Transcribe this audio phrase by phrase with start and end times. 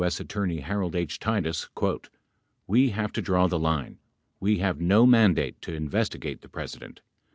[0.03, 0.19] S.
[0.19, 1.69] Attorney Harold H.] Titus
[2.65, 3.99] "We have to draw the line.
[4.39, 7.01] We have no mandate to investigate the Presi dent.